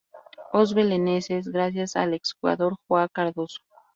[0.51, 3.59] Os Belenenses, gracias al ex-jugador João Cardoso.